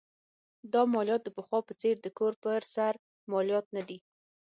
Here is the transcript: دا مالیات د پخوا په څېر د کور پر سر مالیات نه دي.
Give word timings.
دا 0.73 0.81
مالیات 0.93 1.21
د 1.23 1.29
پخوا 1.35 1.59
په 1.67 1.73
څېر 1.81 1.95
د 2.01 2.07
کور 2.17 2.33
پر 2.43 2.59
سر 2.73 2.93
مالیات 3.31 3.65
نه 3.75 3.81
دي. 3.87 3.97